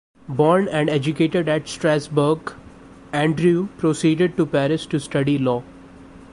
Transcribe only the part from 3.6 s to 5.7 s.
proceeded to Paris to study law.